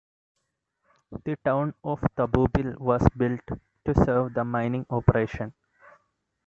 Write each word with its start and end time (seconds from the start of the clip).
The 1.11 1.37
town 1.45 1.75
of 1.83 1.99
Tabubil 2.17 2.75
was 2.79 3.07
built 3.15 3.41
to 3.85 3.95
serve 4.03 4.33
the 4.33 4.43
mining 4.43 4.87
operation. 4.89 5.53